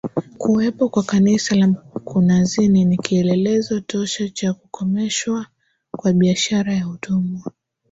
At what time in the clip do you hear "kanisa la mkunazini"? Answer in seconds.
1.03-2.85